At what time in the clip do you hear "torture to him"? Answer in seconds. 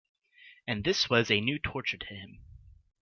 1.59-2.41